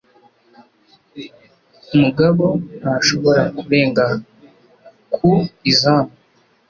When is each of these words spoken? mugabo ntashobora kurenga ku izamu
mugabo 2.01 2.45
ntashobora 2.79 3.43
kurenga 3.57 4.05
ku 5.15 5.29
izamu 5.71 6.13